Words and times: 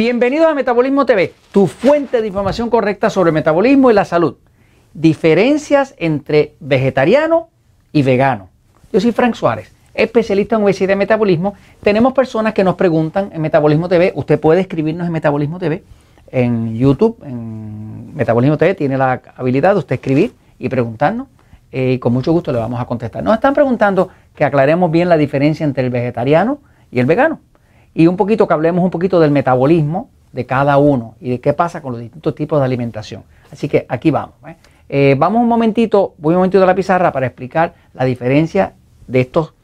Bienvenidos 0.00 0.46
a 0.46 0.54
Metabolismo 0.54 1.04
TV, 1.04 1.34
tu 1.52 1.66
fuente 1.66 2.22
de 2.22 2.26
información 2.26 2.70
correcta 2.70 3.10
sobre 3.10 3.32
metabolismo 3.32 3.90
y 3.90 3.94
la 3.94 4.06
salud. 4.06 4.36
Diferencias 4.94 5.94
entre 5.98 6.54
vegetariano 6.58 7.50
y 7.92 8.02
vegano. 8.02 8.48
Yo 8.94 9.00
soy 9.02 9.12
Frank 9.12 9.34
Suárez, 9.34 9.70
especialista 9.92 10.56
en 10.56 10.62
obesidad 10.62 10.94
y 10.94 10.96
metabolismo. 10.96 11.52
Tenemos 11.82 12.14
personas 12.14 12.54
que 12.54 12.64
nos 12.64 12.76
preguntan 12.76 13.28
en 13.34 13.42
Metabolismo 13.42 13.90
TV. 13.90 14.14
Usted 14.16 14.40
puede 14.40 14.62
escribirnos 14.62 15.06
en 15.06 15.12
Metabolismo 15.12 15.58
TV, 15.58 15.84
en 16.28 16.78
YouTube, 16.78 17.22
en 17.22 18.16
Metabolismo 18.16 18.56
TV. 18.56 18.74
Tiene 18.74 18.96
la 18.96 19.20
habilidad 19.36 19.74
de 19.74 19.80
usted 19.80 19.96
escribir 19.96 20.32
y 20.58 20.70
preguntarnos. 20.70 21.28
Eh, 21.72 21.92
y 21.92 21.98
con 21.98 22.14
mucho 22.14 22.32
gusto 22.32 22.52
le 22.52 22.58
vamos 22.58 22.80
a 22.80 22.86
contestar. 22.86 23.22
Nos 23.22 23.34
están 23.34 23.52
preguntando 23.52 24.08
que 24.34 24.46
aclaremos 24.46 24.90
bien 24.90 25.10
la 25.10 25.18
diferencia 25.18 25.62
entre 25.62 25.84
el 25.84 25.90
vegetariano 25.90 26.60
y 26.90 27.00
el 27.00 27.04
vegano. 27.04 27.40
Y 27.94 28.06
un 28.06 28.16
poquito 28.16 28.46
que 28.46 28.54
hablemos 28.54 28.84
un 28.84 28.90
poquito 28.90 29.20
del 29.20 29.30
metabolismo 29.30 30.10
de 30.32 30.46
cada 30.46 30.78
uno 30.78 31.16
y 31.20 31.30
de 31.30 31.40
qué 31.40 31.52
pasa 31.52 31.82
con 31.82 31.92
los 31.92 32.00
distintos 32.00 32.34
tipos 32.34 32.58
de 32.60 32.64
alimentación. 32.64 33.24
Así 33.52 33.68
que 33.68 33.84
aquí 33.88 34.10
vamos. 34.10 34.34
¿eh? 34.46 34.56
Eh, 34.88 35.16
vamos 35.18 35.42
un 35.42 35.48
momentito, 35.48 36.14
voy 36.18 36.34
un 36.34 36.38
momentito 36.38 36.62
a 36.62 36.66
la 36.66 36.74
pizarra 36.74 37.12
para 37.12 37.26
explicar 37.26 37.74
la 37.94 38.04
diferencia 38.04 38.74
de 39.06 39.20
estos 39.20 39.54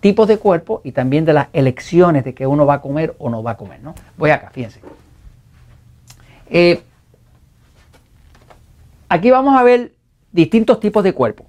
tipos 0.00 0.28
de 0.28 0.38
cuerpo 0.38 0.80
y 0.84 0.92
también 0.92 1.24
de 1.24 1.32
las 1.32 1.48
elecciones 1.52 2.24
de 2.24 2.34
que 2.34 2.46
uno 2.46 2.66
va 2.66 2.74
a 2.74 2.80
comer 2.80 3.14
o 3.18 3.30
no 3.30 3.42
va 3.42 3.52
a 3.52 3.56
comer. 3.56 3.80
¿no? 3.82 3.94
Voy 4.16 4.30
acá, 4.30 4.50
fíjense. 4.50 4.80
aquí 9.08 9.30
vamos 9.30 9.58
a 9.58 9.62
ver 9.62 9.92
distintos 10.32 10.80
tipos 10.80 11.02
de 11.02 11.12
cuerpo. 11.12 11.46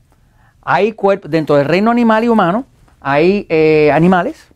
Hay 0.62 0.94
cuerpos 0.94 1.30
dentro 1.32 1.56
del 1.56 1.66
reino 1.66 1.92
animal 1.92 2.24
y 2.24 2.30
humano, 2.30 2.66
hay 3.00 3.48
eh, 3.50 3.92
animales 3.92 4.48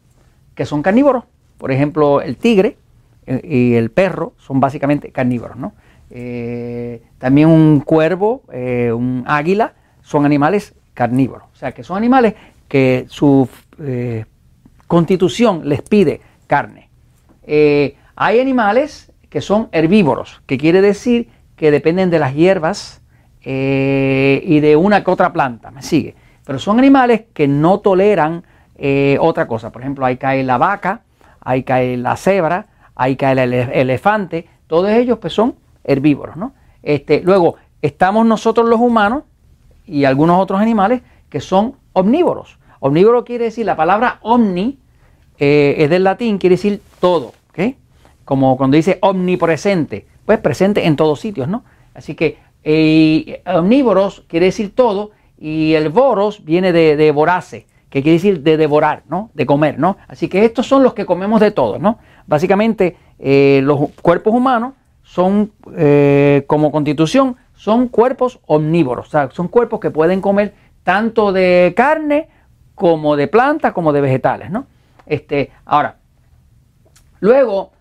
que 0.53 0.65
son 0.65 0.81
carnívoros. 0.81 1.23
Por 1.57 1.71
ejemplo, 1.71 2.21
el 2.21 2.37
tigre 2.37 2.77
eh, 3.25 3.41
y 3.43 3.73
el 3.75 3.91
perro 3.91 4.33
son 4.37 4.59
básicamente 4.59 5.11
carnívoros. 5.11 5.57
¿no? 5.57 5.73
Eh, 6.09 7.01
también 7.17 7.49
un 7.49 7.81
cuervo, 7.81 8.43
un 8.47 9.23
águila, 9.27 9.73
son 10.01 10.25
animales 10.25 10.75
carnívoros. 10.93 11.47
O 11.53 11.55
sea, 11.55 11.71
que 11.71 11.83
son 11.83 11.97
animales 11.97 12.35
que 12.67 13.05
su 13.07 13.47
constitución 14.87 15.67
les 15.67 15.81
pide 15.81 16.21
carne. 16.47 16.89
hay 18.15 18.39
animales 18.39 19.11
que 19.29 19.41
son 19.41 19.67
herbívoros, 19.71 20.41
que 20.45 20.57
quiere 20.57 20.81
decir 20.81 21.29
que 21.55 21.71
dependen 21.71 22.09
de 22.09 22.19
las 22.19 22.33
hierbas 22.33 23.01
eh, 23.43 24.41
y 24.43 24.59
de 24.59 24.75
una 24.75 25.03
que 25.03 25.11
otra 25.11 25.31
planta, 25.31 25.71
me 25.71 25.81
sigue. 25.81 26.15
Pero 26.43 26.59
son 26.59 26.79
animales 26.79 27.25
que 27.33 27.47
no 27.47 27.79
toleran 27.79 28.43
eh, 28.77 29.17
otra 29.21 29.47
cosa. 29.47 29.71
Por 29.71 29.81
ejemplo, 29.81 30.05
ahí 30.05 30.17
cae 30.17 30.43
la 30.43 30.57
vaca, 30.57 31.01
ahí 31.45 31.63
cae 31.63 31.95
la 31.95 32.17
cebra, 32.17 32.67
ahí 32.95 33.15
cae 33.15 33.41
el 33.41 33.53
elefante. 33.53 34.49
Todos 34.67 34.89
ellos 34.89 35.19
pues, 35.19 35.31
son 35.31 35.55
herbívoros. 35.85 36.35
¿no? 36.35 36.53
Este, 36.83 37.21
luego, 37.21 37.55
estamos 37.81 38.25
nosotros 38.25 38.67
los 38.67 38.81
humanos 38.81 39.23
y 39.85 40.03
algunos 40.03 40.41
otros 40.41 40.59
animales 40.59 41.01
que 41.29 41.39
son 41.39 41.75
omnívoros. 41.93 42.59
Omnívoro 42.81 43.23
quiere 43.23 43.45
decir, 43.45 43.65
la 43.65 43.75
palabra 43.75 44.19
omni 44.21 44.77
eh, 45.39 45.75
es 45.77 45.89
del 45.89 46.03
latín, 46.03 46.37
quiere 46.37 46.55
decir 46.55 46.81
todo. 46.99 47.31
Como 48.25 48.57
cuando 48.57 48.75
dice 48.75 48.97
omnipresente, 49.01 50.07
pues 50.25 50.39
presente 50.39 50.87
en 50.87 50.95
todos 50.95 51.19
sitios. 51.19 51.47
¿no? 51.47 51.63
Así 51.93 52.15
que 52.15 52.39
y 52.65 53.35
omnívoros 53.45 54.23
quiere 54.27 54.47
decir 54.47 54.73
todo 54.73 55.11
y 55.37 55.73
el 55.73 55.89
voros 55.89 56.43
viene 56.43 56.71
de, 56.71 56.95
de 56.95 57.11
vorace, 57.11 57.67
que 57.89 58.01
quiere 58.01 58.17
decir 58.17 58.41
de 58.41 58.57
devorar, 58.57 59.03
¿no? 59.09 59.31
De 59.33 59.45
comer, 59.45 59.79
¿no? 59.79 59.97
Así 60.07 60.27
que 60.27 60.45
estos 60.45 60.67
son 60.67 60.83
los 60.83 60.93
que 60.93 61.05
comemos 61.05 61.39
de 61.39 61.51
todo, 61.51 61.79
¿no? 61.79 61.99
Básicamente 62.27 62.97
eh, 63.19 63.61
los 63.63 63.91
cuerpos 64.01 64.33
humanos 64.33 64.73
son, 65.03 65.51
eh, 65.75 66.43
como 66.47 66.71
constitución, 66.71 67.37
son 67.53 67.87
cuerpos 67.87 68.39
omnívoros, 68.47 69.07
o 69.07 69.09
sea, 69.09 69.29
son 69.31 69.47
cuerpos 69.47 69.79
que 69.79 69.91
pueden 69.91 70.19
comer 70.21 70.53
tanto 70.83 71.31
de 71.31 71.73
carne 71.75 72.29
como 72.73 73.15
de 73.15 73.27
plantas 73.27 73.71
como 73.71 73.93
de 73.93 74.01
vegetales, 74.01 74.51
¿no? 74.51 74.67
Este, 75.05 75.51
ahora, 75.65 75.97
luego, 77.19 77.71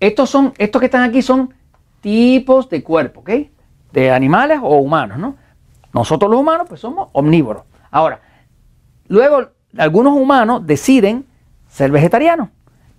estos 0.00 0.28
son, 0.28 0.52
estos 0.58 0.80
que 0.80 0.86
están 0.86 1.02
aquí 1.02 1.22
son 1.22 1.54
tipos 2.00 2.68
de 2.68 2.82
cuerpo, 2.82 3.20
¿ok? 3.20 3.30
de 3.92 4.10
animales 4.10 4.58
o 4.62 4.76
humanos, 4.76 5.18
¿no? 5.18 5.36
Nosotros 5.92 6.30
los 6.30 6.40
humanos 6.40 6.66
pues 6.68 6.80
somos 6.80 7.08
omnívoros. 7.12 7.64
Ahora, 7.90 8.20
luego 9.12 9.48
algunos 9.76 10.14
humanos 10.14 10.66
deciden 10.66 11.26
ser 11.68 11.90
vegetarianos. 11.90 12.48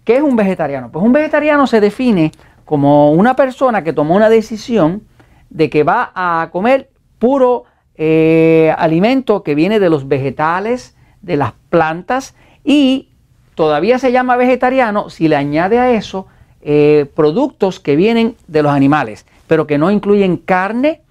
¿Qué 0.03 0.17
es 0.17 0.21
un 0.21 0.35
vegetariano? 0.35 0.91
Pues 0.91 1.03
un 1.03 1.11
vegetariano 1.11 1.65
se 1.65 1.81
define 1.81 2.31
como 2.65 3.11
una 3.11 3.35
persona 3.35 3.83
que 3.83 3.93
tomó 3.93 4.15
una 4.15 4.29
decisión 4.29 5.03
de 5.49 5.69
que 5.69 5.83
va 5.83 6.11
a 6.13 6.49
comer 6.51 6.91
puro 7.19 7.63
eh, 7.95 8.73
alimento 8.77 9.43
que 9.43 9.55
viene 9.55 9.79
de 9.79 9.89
los 9.89 10.07
vegetales, 10.07 10.95
de 11.21 11.35
las 11.35 11.53
plantas 11.69 12.35
y 12.63 13.09
todavía 13.55 13.97
se 13.97 14.11
llama 14.11 14.35
vegetariano 14.35 15.09
si 15.09 15.27
le 15.27 15.35
añade 15.35 15.79
a 15.79 15.91
eso 15.91 16.27
eh, 16.61 17.09
productos 17.15 17.79
que 17.79 17.95
vienen 17.95 18.35
de 18.47 18.61
los 18.61 18.71
animales 18.71 19.25
pero 19.47 19.67
que 19.67 19.77
no 19.77 19.91
incluyen 19.91 20.37
carne 20.37 21.01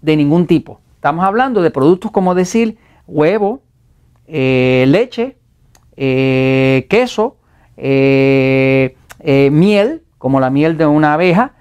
de 0.00 0.16
ningún 0.16 0.46
tipo. 0.46 0.80
Estamos 0.96 1.24
hablando 1.24 1.62
de 1.62 1.70
productos 1.70 2.10
como 2.10 2.34
decir 2.34 2.78
huevo, 3.06 3.62
eh, 4.26 4.84
leche, 4.88 5.36
eh, 5.96 6.86
queso, 6.88 7.36
eh, 7.76 8.94
miel, 9.50 10.02
como 10.18 10.40
la 10.40 10.50
miel 10.50 10.76
de 10.76 10.86
una 10.86 11.14
abeja. 11.14 11.52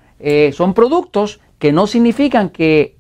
son 0.54 0.74
productos 0.74 1.40
que 1.58 1.72
no 1.72 1.88
significan 1.88 2.50
que, 2.50 2.96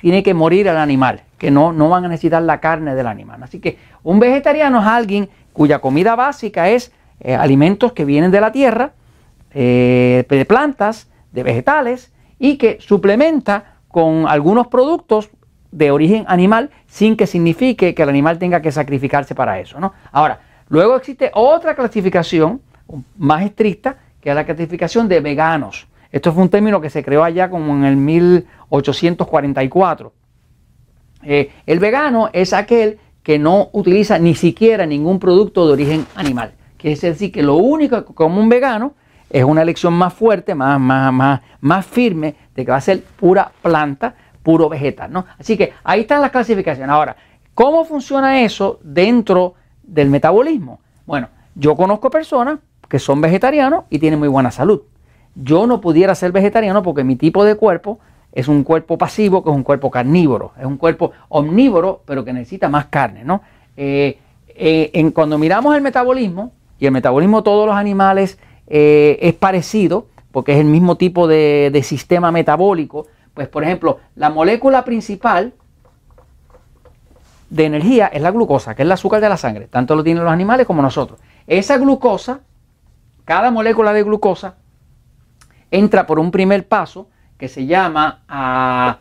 tiene 0.00 0.22
que 0.22 0.34
morir 0.34 0.68
el 0.68 0.76
animal, 0.76 1.22
que 1.38 1.50
no, 1.50 1.72
no 1.72 1.88
van 1.88 2.04
a 2.04 2.08
necesitar 2.08 2.42
la 2.42 2.60
carne 2.60 2.94
del 2.94 3.06
animal. 3.06 3.42
Así 3.42 3.60
que 3.60 3.78
un 4.02 4.20
vegetariano 4.20 4.80
es 4.80 4.86
alguien 4.86 5.28
cuya 5.52 5.80
comida 5.80 6.14
básica 6.14 6.70
es 6.70 6.92
alimentos 7.24 7.92
que 7.92 8.04
vienen 8.04 8.30
de 8.30 8.40
la 8.40 8.52
tierra, 8.52 8.92
de 9.52 10.46
plantas, 10.48 11.08
de 11.32 11.42
vegetales, 11.42 12.12
y 12.38 12.56
que 12.56 12.78
suplementa 12.80 13.74
con 13.88 14.26
algunos 14.28 14.68
productos 14.68 15.30
de 15.72 15.90
origen 15.90 16.24
animal 16.28 16.70
sin 16.86 17.16
que 17.16 17.26
signifique 17.26 17.94
que 17.94 18.02
el 18.02 18.08
animal 18.08 18.38
tenga 18.38 18.60
que 18.60 18.72
sacrificarse 18.72 19.34
para 19.34 19.60
eso. 19.60 19.80
¿no? 19.80 19.92
Ahora, 20.12 20.40
luego 20.68 20.96
existe 20.96 21.30
otra 21.34 21.74
clasificación 21.74 22.60
más 23.16 23.44
estricta 23.44 23.96
que 24.20 24.30
es 24.30 24.34
la 24.34 24.44
clasificación 24.44 25.08
de 25.08 25.20
veganos. 25.20 25.86
Esto 26.12 26.32
fue 26.32 26.42
un 26.42 26.48
término 26.48 26.80
que 26.80 26.90
se 26.90 27.04
creó 27.04 27.22
allá 27.22 27.48
como 27.48 27.72
en 27.74 27.84
el 27.84 27.96
1844. 27.96 30.12
Eh, 31.22 31.50
el 31.66 31.78
vegano 31.78 32.30
es 32.32 32.52
aquel 32.52 32.98
que 33.22 33.38
no 33.38 33.68
utiliza 33.72 34.18
ni 34.18 34.34
siquiera 34.34 34.86
ningún 34.86 35.18
producto 35.18 35.66
de 35.66 35.72
origen 35.72 36.06
animal. 36.14 36.52
Quiere 36.76 36.98
decir 36.98 37.30
que 37.30 37.42
lo 37.42 37.56
único 37.56 38.04
que 38.04 38.14
como 38.14 38.40
un 38.40 38.48
vegano 38.48 38.94
es 39.28 39.44
una 39.44 39.62
elección 39.62 39.92
más 39.94 40.14
fuerte, 40.14 40.54
más, 40.54 40.80
más, 40.80 41.12
más, 41.12 41.40
más 41.60 41.86
firme, 41.86 42.34
de 42.54 42.64
que 42.64 42.70
va 42.70 42.78
a 42.78 42.80
ser 42.80 43.02
pura 43.02 43.52
planta, 43.62 44.14
puro 44.42 44.68
vegetal. 44.68 45.12
¿no? 45.12 45.26
Así 45.38 45.56
que 45.56 45.72
ahí 45.84 46.00
están 46.00 46.20
las 46.20 46.30
clasificaciones. 46.30 46.90
Ahora, 46.90 47.16
¿cómo 47.54 47.84
funciona 47.84 48.42
eso 48.42 48.78
dentro 48.82 49.54
del 49.82 50.10
metabolismo? 50.10 50.80
Bueno, 51.06 51.28
yo 51.54 51.76
conozco 51.76 52.10
personas 52.10 52.58
que 52.88 52.98
son 52.98 53.20
vegetarianos 53.20 53.84
y 53.90 53.98
tienen 53.98 54.18
muy 54.18 54.28
buena 54.28 54.50
salud. 54.50 54.82
Yo 55.34 55.66
no 55.66 55.80
pudiera 55.80 56.14
ser 56.14 56.32
vegetariano 56.32 56.82
porque 56.82 57.04
mi 57.04 57.16
tipo 57.16 57.44
de 57.44 57.54
cuerpo 57.54 58.00
es 58.32 58.48
un 58.48 58.62
cuerpo 58.62 58.96
pasivo, 58.98 59.42
que 59.42 59.50
es 59.50 59.56
un 59.56 59.62
cuerpo 59.62 59.90
carnívoro, 59.90 60.52
es 60.58 60.66
un 60.66 60.76
cuerpo 60.76 61.12
omnívoro, 61.28 62.02
pero 62.04 62.24
que 62.24 62.32
necesita 62.32 62.68
más 62.68 62.86
carne. 62.86 63.24
¿no? 63.24 63.42
Eh, 63.76 64.18
eh, 64.48 64.90
en, 64.94 65.10
cuando 65.10 65.38
miramos 65.38 65.74
el 65.74 65.82
metabolismo, 65.82 66.52
y 66.78 66.86
el 66.86 66.92
metabolismo 66.92 67.38
de 67.38 67.44
todos 67.44 67.66
los 67.66 67.76
animales 67.76 68.38
eh, 68.66 69.18
es 69.20 69.34
parecido, 69.34 70.06
porque 70.32 70.52
es 70.52 70.58
el 70.58 70.66
mismo 70.66 70.96
tipo 70.96 71.28
de, 71.28 71.78
sistema 71.84 72.32
metabólico, 72.32 73.06
pues 73.34 73.48
por 73.48 73.64
ejemplo, 73.64 74.00
la 74.16 74.30
molécula 74.30 74.84
principal 74.84 75.54
de 77.50 77.64
energía 77.64 78.06
es 78.06 78.22
la 78.22 78.30
glucosa, 78.30 78.74
que 78.74 78.82
es 78.82 78.86
el 78.86 78.92
azúcar 78.92 79.20
de 79.20 79.28
la 79.28 79.36
sangre. 79.36 79.66
Tanto 79.66 79.96
lo 79.96 80.04
tienen 80.04 80.24
los 80.24 80.32
animales 80.32 80.66
como 80.66 80.82
nosotros. 80.82 81.20
Esa 81.46 81.78
glucosa, 81.78 82.40
cada 83.24 83.50
molécula 83.50 83.92
de 83.92 84.02
glucosa, 84.02 84.56
entra 85.70 86.06
por 86.06 86.18
un 86.18 86.30
primer 86.30 86.66
paso 86.66 87.08
que 87.36 87.48
se 87.48 87.66
llama 87.66 88.22
ah, 88.28 88.98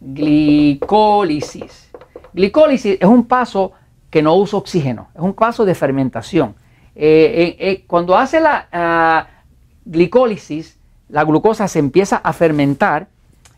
glicólisis. 0.00 1.90
Glicólisis 2.32 2.98
es 3.00 3.08
un 3.08 3.26
paso 3.26 3.72
que 4.10 4.22
no 4.22 4.34
usa 4.36 4.58
oxígeno, 4.58 5.08
es 5.14 5.20
un 5.20 5.34
paso 5.34 5.64
de 5.64 5.74
fermentación. 5.74 6.54
Eh, 6.94 7.56
eh, 7.58 7.70
eh, 7.70 7.84
cuando 7.86 8.16
hace 8.16 8.40
la 8.40 8.68
ah, 8.72 9.26
glicólisis, 9.84 10.77
la 11.08 11.24
glucosa 11.24 11.68
se 11.68 11.78
empieza 11.78 12.16
a 12.16 12.32
fermentar. 12.32 13.08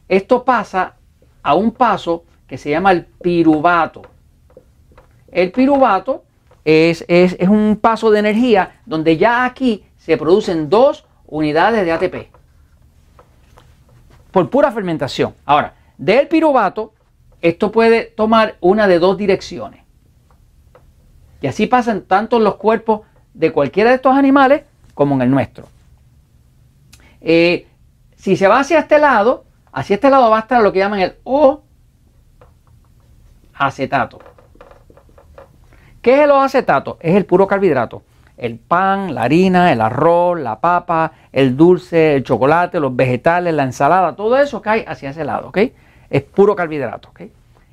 Esto 0.08 0.44
pasa 0.44 0.94
a 1.42 1.54
un 1.54 1.72
paso 1.72 2.24
que 2.46 2.58
se 2.58 2.70
llama 2.70 2.92
el 2.92 3.04
piruvato. 3.04 4.02
El 5.30 5.52
piruvato 5.52 6.24
es, 6.64 7.04
es, 7.08 7.36
un 7.48 7.78
paso 7.80 8.10
de 8.10 8.18
energía 8.18 8.80
donde 8.86 9.16
ya 9.16 9.44
aquí 9.44 9.84
se 9.96 10.16
producen 10.16 10.68
dos 10.68 11.04
unidades 11.26 11.84
de 11.84 11.92
ATP. 11.92 12.14
Por 14.30 14.50
pura 14.50 14.70
fermentación. 14.72 15.34
Ahora, 15.44 15.74
del 15.96 16.28
piruvato, 16.28 16.92
esto 17.40 17.70
puede 17.70 18.04
tomar 18.04 18.56
una 18.60 18.86
de 18.86 18.98
dos 18.98 19.16
direcciones. 19.16 19.82
Y 21.40 21.46
así 21.46 21.66
pasan 21.66 22.02
tanto 22.02 22.36
en 22.36 22.44
los 22.44 22.56
cuerpos 22.56 23.02
de 23.34 23.52
cualquiera 23.52 23.90
de 23.90 23.96
estos 23.96 24.16
animales 24.16 24.64
como 24.94 25.14
en 25.14 25.22
el 25.22 25.30
nuestro. 25.30 25.66
Eh, 27.20 27.66
si 28.16 28.36
se 28.36 28.48
va 28.48 28.60
hacia 28.60 28.80
este 28.80 28.98
lado, 28.98 29.44
hacia 29.72 29.94
este 29.94 30.10
lado 30.10 30.30
va 30.30 30.38
a 30.38 30.40
estar 30.40 30.62
lo 30.62 30.72
que 30.72 30.78
llaman 30.78 31.00
el 31.00 31.16
O 31.24 31.62
acetato. 33.54 34.18
¿Qué 36.02 36.14
es 36.14 36.20
el 36.20 36.30
O 36.30 36.40
acetato? 36.40 36.98
Es 37.00 37.14
el 37.14 37.26
puro 37.26 37.46
carbohidrato. 37.46 38.02
El 38.36 38.58
pan, 38.58 39.14
la 39.14 39.24
harina, 39.24 39.70
el 39.70 39.82
arroz, 39.82 40.40
la 40.40 40.60
papa, 40.60 41.12
el 41.30 41.56
dulce, 41.56 42.16
el 42.16 42.24
chocolate, 42.24 42.80
los 42.80 42.96
vegetales, 42.96 43.52
la 43.52 43.64
ensalada, 43.64 44.16
todo 44.16 44.38
eso 44.38 44.62
cae 44.62 44.84
hacia 44.88 45.10
ese 45.10 45.24
lado, 45.24 45.48
¿ok? 45.48 45.58
Es 46.08 46.22
puro 46.22 46.56
carbohidrato, 46.56 47.10
¿ok? 47.10 47.20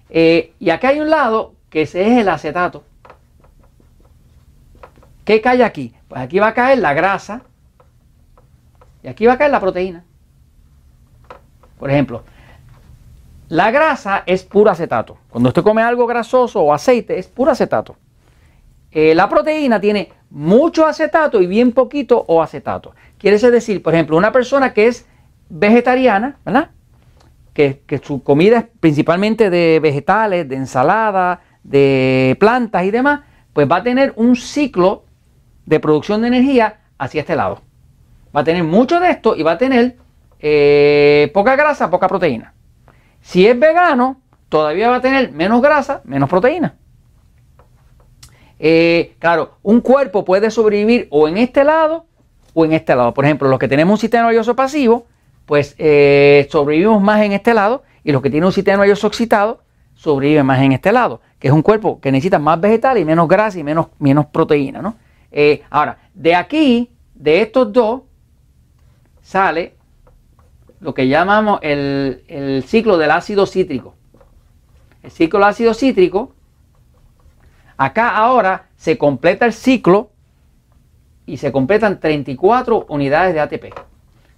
Eh, 0.10 0.54
y 0.60 0.70
acá 0.70 0.90
hay 0.90 1.00
un 1.00 1.10
lado 1.10 1.54
que 1.70 1.84
es 1.84 1.96
el 1.96 2.28
acetato. 2.28 2.84
¿Qué 5.24 5.40
cae 5.40 5.64
aquí? 5.64 5.94
Pues 6.10 6.22
aquí 6.22 6.40
va 6.40 6.48
a 6.48 6.54
caer 6.54 6.80
la 6.80 6.94
grasa 6.94 7.44
y 9.07 9.09
aquí 9.09 9.25
va 9.25 9.33
a 9.33 9.38
caer 9.38 9.51
la 9.51 9.62
proteína. 9.62 10.04
Por 11.80 11.89
ejemplo, 11.89 12.24
la 13.48 13.71
grasa 13.71 14.24
es 14.25 14.44
puro 14.44 14.69
acetato. 14.69 15.18
Cuando 15.30 15.48
usted 15.48 15.63
come 15.63 15.81
algo 15.81 16.06
grasoso 16.06 16.59
o 16.59 16.74
aceite, 16.74 17.18
es 17.18 17.27
puro 17.27 17.51
acetato. 17.51 17.95
Eh, 18.92 19.15
la 19.15 19.30
proteína 19.30 19.80
tiene 19.80 20.12
mucho 20.30 20.86
acetato 20.86 21.42
y 21.42 21.48
bien 21.48 21.71
poquito 21.71 22.25
o 22.27 22.42
acetato. 22.42 22.95
Quiere 23.18 23.38
decir, 23.50 23.81
por 23.81 23.94
ejemplo, 23.94 24.18
una 24.18 24.33
persona 24.33 24.74
que 24.74 24.88
es 24.88 25.07
vegetariana, 25.48 26.38
¿verdad? 26.44 26.71
Que, 27.53 27.83
que, 27.88 28.00
su 28.00 28.21
comida 28.24 28.57
es 28.57 28.65
principalmente 28.81 29.50
de 29.50 29.80
vegetales, 29.81 30.50
de 30.50 30.56
ensalada, 30.57 31.39
de 31.63 32.36
plantas 32.42 32.83
y 32.83 32.92
demás, 32.92 33.21
pues 33.53 33.71
va 33.71 33.77
a 33.77 33.83
tener 33.83 34.12
un 34.18 34.36
ciclo 34.36 35.06
de 35.65 35.80
producción 35.80 36.21
de 36.24 36.27
energía 36.27 36.81
hacia 36.98 37.21
este 37.21 37.38
lado. 37.38 37.62
Va 38.35 38.41
a 38.41 38.44
tener 38.44 38.63
mucho 38.63 39.00
de 39.00 39.09
esto 39.09 39.35
y 39.35 39.44
va 39.44 39.53
a 39.53 39.57
tener 39.57 39.97
eh, 40.39 41.31
poca 41.33 41.56
grasa, 41.56 41.89
poca 41.89 42.07
proteína. 42.07 42.53
Si 43.21 43.47
es 43.47 43.59
vegano, 43.59 44.21
todavía 44.50 44.89
va 44.89 44.97
a 44.97 45.01
tener 45.01 45.31
menos 45.31 45.62
grasa, 45.62 46.01
menos 46.06 46.29
proteína. 46.29 46.75
Eh, 48.59 49.15
claro, 49.19 49.57
un 49.63 49.81
cuerpo 49.81 50.25
puede 50.25 50.50
sobrevivir 50.50 51.07
o 51.12 51.27
en 51.27 51.38
este 51.38 51.63
lado 51.63 52.06
o 52.53 52.65
en 52.65 52.74
este 52.74 52.95
lado. 52.95 53.13
Por 53.13 53.25
ejemplo, 53.25 53.50
los 53.50 53.59
que 53.59 53.68
tenemos 53.68 53.94
un 53.94 54.00
sistema 54.00 54.25
nervioso 54.25 54.56
pasivo, 54.56 55.06
pues 55.45 55.75
eh, 55.77 56.47
sobrevivimos 56.51 57.01
más 57.01 57.21
en 57.24 57.33
este 57.33 57.53
lado 57.53 57.83
y 58.03 58.12
los 58.12 58.21
que 58.21 58.29
tienen 58.29 58.45
un 58.45 58.53
sistema 58.53 58.77
nervioso 58.77 59.07
excitado 59.07 59.62
sobreviven 59.95 60.45
más 60.45 60.62
en 60.62 60.74
este 60.74 60.91
lado, 60.91 61.21
que 61.39 61.47
es 61.47 61.53
un 61.53 61.63
cuerpo 61.63 62.00
que 62.00 62.12
necesita 62.12 62.38
más 62.38 62.62
vegetal 62.62 63.00
y 63.00 63.06
menos 63.06 63.27
grasa 63.27 63.57
y 63.57 63.63
menos, 63.63 63.88
menos 63.97 64.27
proteína. 64.27 64.81
¿no? 64.81 64.95
Ahora, 65.71 65.97
de 66.13 66.35
aquí, 66.35 66.91
de 67.15 67.41
estos 67.41 67.74
dos, 67.74 68.01
sale 69.27 69.75
lo 70.79 70.94
que 70.94 71.09
llamamos 71.09 71.59
el, 71.62 72.63
ciclo 72.65 72.97
del 72.97 73.12
ácido 73.12 73.45
cítrico. 73.45 73.94
El 75.03 75.12
ciclo 75.12 75.44
ácido 75.44 75.74
cítrico, 75.74 76.31
acá 77.75 78.15
ahora 78.15 78.68
se 78.77 78.97
completa 78.97 79.45
el 79.45 79.51
ciclo 79.51 80.12
y 81.25 81.38
se 81.38 81.51
completan 81.51 82.00
34 82.00 82.85
unidades 82.88 83.33
de 83.33 83.41
ATP. 83.41 83.65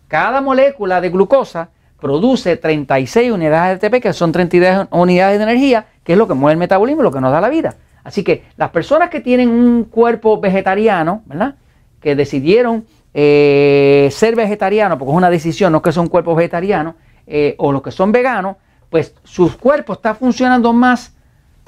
Cada 0.08 0.42
molécula 0.42 1.02
de 1.02 1.10
glucosa 1.12 1.70
produce 2.00 2.58
36 2.58 3.32
unidades 3.32 3.80
de 3.80 3.88
ATP, 3.88 4.02
que 4.02 4.14
son 4.14 4.32
32 4.32 4.88
unidades 4.90 5.38
de 5.38 5.44
energía, 5.44 5.86
que 6.04 6.14
es 6.14 6.18
lo 6.18 6.28
que 6.28 6.34
mueve 6.34 6.54
el 6.54 6.60
metabolismo, 6.60 7.04
lo 7.04 7.12
que 7.12 7.22
nos 7.22 7.32
da 7.32 7.42
la 7.42 7.50
vida. 7.50 7.76
Así 8.04 8.24
que 8.24 8.46
las 8.58 8.72
personas 8.72 9.12
que 9.12 9.20
tienen 9.20 9.50
un 9.50 9.84
cuerpo 9.84 10.40
vegetariano, 10.40 11.22
¿verdad? 11.28 11.56
Que 12.02 12.16
decidieron 12.16 12.86
eh, 13.14 14.10
ser 14.12 14.36
vegetarianos, 14.36 14.98
porque 14.98 15.12
es 15.12 15.18
una 15.18 15.30
decisión, 15.30 15.72
no 15.72 15.82
que 15.82 15.92
son 15.92 16.08
cuerpos 16.08 16.36
vegetarianos, 16.36 16.96
eh, 17.26 17.56
o 17.58 17.72
los 17.72 17.82
que 17.82 17.92
son 17.92 18.12
veganos, 18.12 18.58
pues 18.90 19.16
su 19.24 19.58
cuerpo 19.58 19.94
está 19.94 20.14
funcionando 20.14 20.74
más 20.74 21.16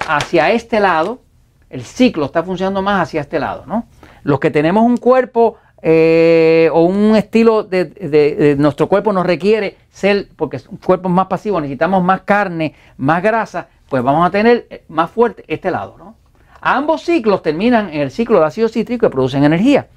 hacia 0.06 0.50
este 0.52 0.80
lado, 0.80 1.20
el 1.70 1.82
ciclo 1.82 2.26
está 2.26 2.42
funcionando 2.42 2.82
más 2.82 3.02
hacia 3.02 3.20
este 3.20 3.38
lado, 3.38 3.64
¿no? 3.66 3.86
Los 4.22 4.38
que 4.38 4.50
tenemos 4.50 4.84
un 4.84 4.96
cuerpo 4.96 5.56
eh, 5.80 6.68
o 6.72 6.84
un 6.84 7.16
estilo 7.16 7.64
de, 7.64 8.54
nuestro 8.58 8.88
cuerpo 8.88 9.12
nos 9.12 9.26
requiere 9.26 9.78
ser, 9.90 10.28
porque 10.36 10.60
un 10.68 10.78
cuerpo 10.78 11.08
más 11.08 11.26
pasivo, 11.26 11.60
necesitamos 11.60 12.04
más 12.04 12.22
carne, 12.22 12.74
más 12.98 13.22
grasa, 13.22 13.68
pues 13.88 14.02
vamos 14.02 14.26
a 14.26 14.30
tener 14.30 14.84
más 14.88 15.10
fuerte 15.10 15.44
este 15.48 15.70
lado, 15.70 15.96
¿no? 15.98 16.16
Ambos 16.60 17.02
ciclos 17.02 17.42
terminan 17.42 17.88
en 17.88 18.02
el 18.02 18.12
ciclo 18.12 18.38
de 18.38 18.46
ácido 18.46 18.68
cítrico 18.68 19.06
y 19.06 19.08
producen 19.10 19.42
energía. 19.42 19.88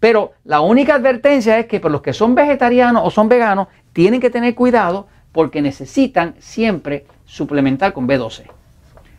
Pero 0.00 0.32
la 0.44 0.60
única 0.60 0.94
advertencia 0.94 1.58
es 1.58 1.66
que 1.66 1.80
por 1.80 1.90
los 1.90 2.02
que 2.02 2.12
son 2.12 2.34
vegetarianos 2.34 3.02
o 3.04 3.10
son 3.10 3.28
veganos, 3.28 3.68
tienen 3.92 4.20
que 4.20 4.30
tener 4.30 4.54
cuidado 4.54 5.06
porque 5.32 5.62
necesitan 5.62 6.34
siempre 6.38 7.06
suplementar 7.24 7.92
con 7.92 8.06
B12. 8.06 8.44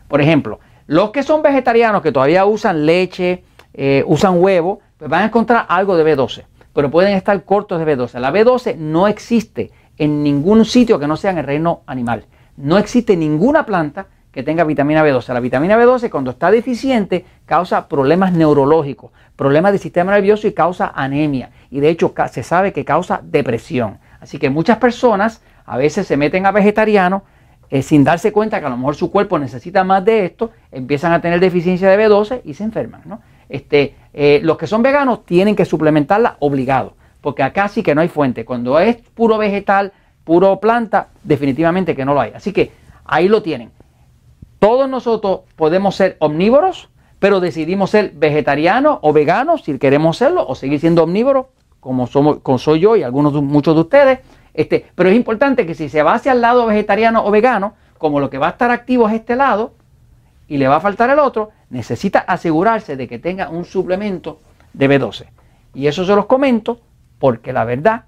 Por 0.08 0.20
ejemplo, 0.20 0.60
los 0.86 1.10
que 1.10 1.22
son 1.22 1.42
vegetarianos 1.42 2.02
que 2.02 2.12
todavía 2.12 2.44
usan 2.46 2.86
leche, 2.86 3.44
eh, 3.74 4.04
usan 4.06 4.40
huevo, 4.40 4.80
pues 4.96 5.10
van 5.10 5.22
a 5.22 5.26
encontrar 5.26 5.66
algo 5.68 5.96
de 5.96 6.16
B12, 6.16 6.44
pero 6.72 6.90
pueden 6.90 7.16
estar 7.16 7.44
cortos 7.44 7.78
de 7.78 7.96
B12. 7.96 8.18
La 8.20 8.32
B12 8.32 8.76
no 8.76 9.08
existe 9.08 9.72
en 9.98 10.22
ningún 10.22 10.64
sitio 10.64 10.98
que 10.98 11.06
no 11.06 11.16
sea 11.16 11.32
en 11.32 11.38
el 11.38 11.46
reino 11.46 11.82
animal. 11.86 12.24
No 12.56 12.78
existe 12.78 13.16
ninguna 13.16 13.66
planta 13.66 14.06
que 14.36 14.42
tenga 14.42 14.64
vitamina 14.64 15.02
B12. 15.02 15.32
La 15.32 15.40
vitamina 15.40 15.78
B12 15.78 16.10
cuando 16.10 16.32
está 16.32 16.50
deficiente 16.50 17.24
causa 17.46 17.88
problemas 17.88 18.34
neurológicos, 18.34 19.10
problemas 19.34 19.72
del 19.72 19.80
sistema 19.80 20.12
nervioso 20.12 20.46
y 20.46 20.52
causa 20.52 20.92
anemia. 20.94 21.48
Y 21.70 21.80
de 21.80 21.88
hecho 21.88 22.12
se 22.30 22.42
sabe 22.42 22.74
que 22.74 22.84
causa 22.84 23.22
depresión. 23.24 23.96
Así 24.20 24.38
que 24.38 24.50
muchas 24.50 24.76
personas 24.76 25.40
a 25.64 25.78
veces 25.78 26.06
se 26.06 26.18
meten 26.18 26.44
a 26.44 26.50
vegetariano 26.50 27.24
eh, 27.70 27.80
sin 27.80 28.04
darse 28.04 28.30
cuenta 28.30 28.60
que 28.60 28.66
a 28.66 28.68
lo 28.68 28.76
mejor 28.76 28.94
su 28.94 29.10
cuerpo 29.10 29.38
necesita 29.38 29.84
más 29.84 30.04
de 30.04 30.26
esto, 30.26 30.50
empiezan 30.70 31.12
a 31.12 31.22
tener 31.22 31.40
deficiencia 31.40 31.88
de 31.88 32.06
B12 32.06 32.42
y 32.44 32.52
se 32.52 32.64
enferman. 32.64 33.00
Este, 33.48 33.94
eh, 34.12 34.40
los 34.42 34.58
que 34.58 34.66
son 34.66 34.82
veganos 34.82 35.24
tienen 35.24 35.56
que 35.56 35.64
suplementarla 35.64 36.36
obligado, 36.40 36.92
porque 37.22 37.42
acá 37.42 37.68
sí 37.68 37.82
que 37.82 37.94
no 37.94 38.02
hay 38.02 38.08
fuente. 38.08 38.44
Cuando 38.44 38.78
es 38.80 38.96
puro 38.96 39.38
vegetal, 39.38 39.94
puro 40.24 40.60
planta, 40.60 41.08
definitivamente 41.24 41.96
que 41.96 42.04
no 42.04 42.12
lo 42.12 42.20
hay. 42.20 42.32
Así 42.34 42.52
que 42.52 42.70
ahí 43.06 43.28
lo 43.28 43.42
tienen. 43.42 43.70
Todos 44.58 44.88
nosotros 44.88 45.40
podemos 45.56 45.94
ser 45.94 46.16
omnívoros, 46.18 46.88
pero 47.18 47.40
decidimos 47.40 47.90
ser 47.90 48.12
vegetarianos 48.14 48.98
o 49.02 49.12
veganos 49.12 49.62
si 49.64 49.78
queremos 49.78 50.16
serlo, 50.16 50.46
o 50.46 50.54
seguir 50.54 50.80
siendo 50.80 51.04
omnívoros, 51.04 51.46
como, 51.80 52.06
somos, 52.06 52.38
como 52.38 52.58
soy 52.58 52.80
yo 52.80 52.96
y 52.96 53.02
algunos 53.02 53.32
muchos 53.42 53.74
de 53.74 53.80
ustedes. 53.80 54.18
Este, 54.54 54.86
pero 54.94 55.10
es 55.10 55.16
importante 55.16 55.66
que 55.66 55.74
si 55.74 55.88
se 55.88 56.02
va 56.02 56.14
hacia 56.14 56.32
el 56.32 56.40
lado 56.40 56.66
vegetariano 56.66 57.24
o 57.24 57.30
vegano, 57.30 57.74
como 57.98 58.20
lo 58.20 58.30
que 58.30 58.38
va 58.38 58.48
a 58.48 58.50
estar 58.50 58.70
activo 58.70 59.08
es 59.08 59.14
este 59.14 59.36
lado 59.36 59.74
y 60.48 60.56
le 60.56 60.68
va 60.68 60.76
a 60.76 60.80
faltar 60.80 61.10
el 61.10 61.18
otro, 61.18 61.50
necesita 61.70 62.20
asegurarse 62.20 62.96
de 62.96 63.08
que 63.08 63.18
tenga 63.18 63.48
un 63.48 63.64
suplemento 63.64 64.40
de 64.72 64.88
B12. 64.88 65.26
Y 65.74 65.86
eso 65.86 66.04
se 66.04 66.14
los 66.14 66.26
comento 66.26 66.80
porque 67.18 67.52
la 67.52 67.64
verdad 67.64 68.04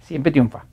siempre 0.00 0.32
triunfa. 0.32 0.64